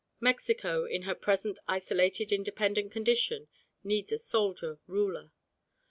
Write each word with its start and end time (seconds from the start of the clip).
Mexico 0.19 0.85
in 0.85 1.03
her 1.03 1.13
present 1.13 1.59
isolated 1.67 2.31
independent 2.31 2.91
condition 2.91 3.47
needs 3.83 4.11
a 4.11 4.17
soldier 4.17 4.79
ruler. 4.87 5.31